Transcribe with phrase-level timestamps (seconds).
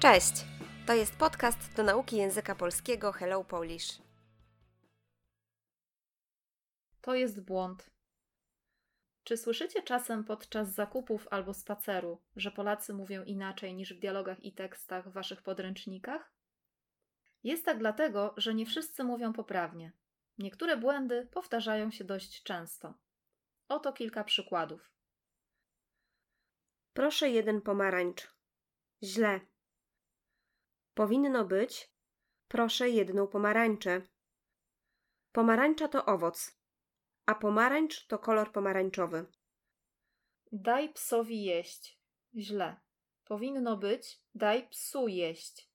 [0.00, 0.32] Cześć!
[0.86, 4.02] To jest podcast do nauki języka polskiego Hello Polish.
[7.00, 7.90] To jest błąd.
[9.24, 14.52] Czy słyszycie czasem podczas zakupów albo spaceru, że Polacy mówią inaczej niż w dialogach i
[14.52, 16.32] tekstach w waszych podręcznikach?
[17.44, 19.92] Jest tak dlatego, że nie wszyscy mówią poprawnie.
[20.38, 22.94] Niektóre błędy powtarzają się dość często.
[23.68, 24.92] Oto kilka przykładów.
[26.92, 28.34] Proszę jeden pomarańcz.
[29.02, 29.40] Źle.
[30.98, 31.90] Powinno być
[32.48, 34.02] proszę jedną pomarańczę.
[35.32, 36.58] Pomarańcza to owoc,
[37.26, 39.26] a pomarańcz to kolor pomarańczowy.
[40.52, 42.00] Daj psowi jeść.
[42.36, 42.76] Źle.
[43.24, 45.70] Powinno być daj psu jeść.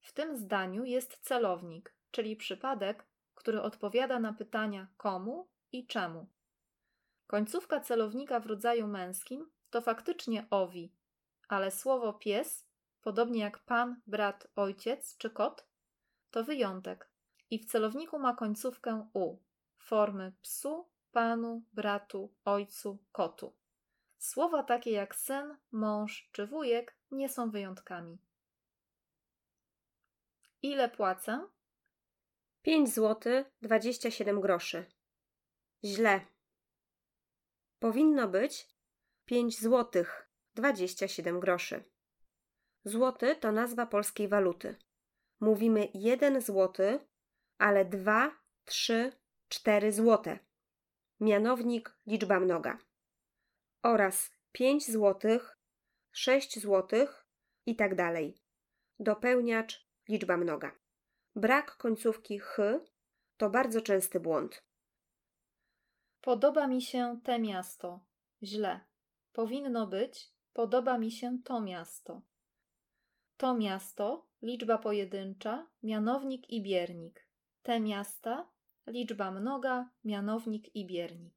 [0.00, 6.28] W tym zdaniu jest celownik, czyli przypadek, który odpowiada na pytania komu i czemu.
[7.26, 10.92] Końcówka celownika w rodzaju męskim to faktycznie owi,
[11.48, 12.67] ale słowo pies,
[13.02, 15.66] podobnie jak pan, brat, ojciec czy kot,
[16.30, 17.10] to wyjątek
[17.50, 19.36] i w celowniku ma końcówkę u,
[19.78, 23.56] formy psu, panu, bratu, ojcu, kotu.
[24.18, 28.18] Słowa takie jak syn, mąż czy wujek nie są wyjątkami.
[30.62, 31.48] Ile płacę?
[32.62, 34.86] 5 zł 27 groszy.
[35.84, 36.20] Źle.
[37.78, 38.68] Powinno być
[39.24, 41.84] 5 złotych 27 groszy.
[42.88, 44.76] Złoty to nazwa polskiej waluty.
[45.40, 47.00] Mówimy 1 złoty,
[47.58, 48.30] ale 2,
[48.64, 49.12] 3,
[49.48, 50.38] 4 złote.
[51.20, 52.78] Mianownik liczba mnoga.
[53.82, 55.58] Oraz 5 złotych,
[56.12, 57.26] 6 złotych
[57.66, 58.42] i tak dalej.
[59.00, 60.72] Dopełniacz liczba mnoga.
[61.36, 62.56] Brak końcówki ch
[63.36, 64.64] to bardzo częsty błąd.
[66.20, 68.00] Podoba mi się te miasto.
[68.42, 68.80] Źle.
[69.32, 72.22] Powinno być podoba mi się to miasto.
[73.38, 77.28] To miasto, liczba pojedyncza, mianownik i biernik.
[77.62, 78.48] Te miasta,
[78.86, 81.34] liczba mnoga, mianownik i biernik.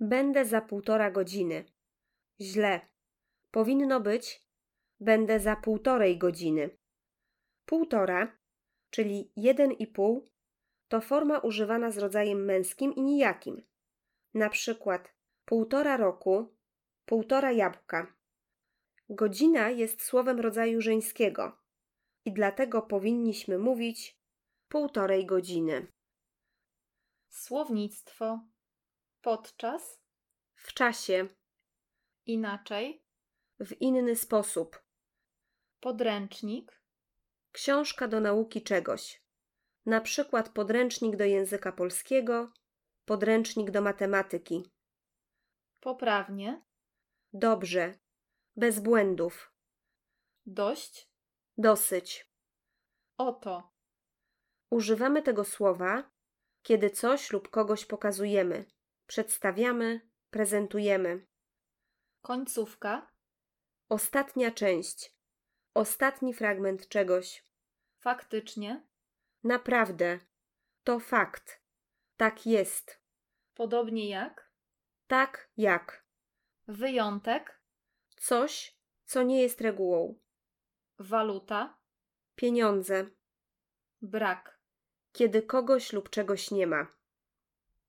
[0.00, 1.64] Będę za półtora godziny.
[2.40, 2.80] Źle.
[3.50, 4.50] Powinno być
[5.00, 6.70] będę za półtorej godziny.
[7.66, 8.38] Półtora,
[8.90, 10.28] czyli jeden i pół,
[10.88, 13.62] to forma używana z rodzajem męskim i nijakim.
[14.34, 15.14] Na przykład
[15.44, 16.56] półtora roku,
[17.04, 18.19] półtora jabłka.
[19.12, 21.58] Godzina jest słowem rodzaju żeńskiego
[22.24, 24.18] i dlatego powinniśmy mówić
[24.68, 25.92] półtorej godziny.
[27.28, 28.40] Słownictwo.
[29.20, 30.00] Podczas.
[30.54, 31.28] W czasie,
[32.26, 33.04] Inaczej.
[33.60, 34.82] w inny sposób.
[35.80, 36.82] Podręcznik.
[37.52, 39.22] Książka do nauki czegoś.
[39.86, 42.52] Na przykład podręcznik do języka polskiego,
[43.04, 44.70] podręcznik do matematyki.
[45.80, 46.62] Poprawnie.
[47.32, 47.98] Dobrze,
[48.56, 49.52] bez błędów,
[50.46, 51.10] Dość.
[51.58, 52.30] dosyć.
[53.16, 53.72] Oto.
[54.70, 56.10] Używamy tego słowa,
[56.62, 58.64] kiedy coś lub kogoś pokazujemy,
[59.06, 61.26] przedstawiamy, prezentujemy.
[62.22, 63.12] Końcówka.
[63.88, 65.16] Ostatnia część,
[65.74, 67.44] ostatni fragment czegoś.
[67.98, 68.86] Faktycznie.
[69.44, 70.18] Naprawdę,
[70.84, 71.62] to fakt.
[72.16, 73.00] Tak jest.
[73.54, 74.52] Podobnie jak.
[75.06, 76.06] Tak jak.
[76.66, 77.59] Wyjątek.
[78.20, 80.18] Coś, co nie jest regułą.
[80.98, 81.78] Waluta.
[82.34, 83.06] Pieniądze,
[84.02, 84.60] Brak.
[85.12, 86.99] kiedy kogoś lub czegoś nie ma.